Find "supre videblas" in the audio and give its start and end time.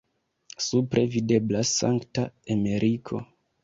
0.67-1.77